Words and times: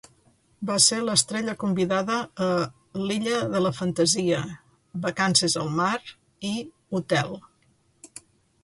Va 0.67 0.75
ser 0.85 0.97
l'estrella 1.01 1.53
convidada 1.63 2.15
a 2.45 2.47
"L'illa 3.03 3.35
de 3.53 3.63
la 3.67 3.73
fantasia", 3.81 4.41
"Vacances 5.07 5.61
al 5.67 5.71
mar" 5.83 5.95
i 6.55 6.57
"Hotel". 7.01 7.41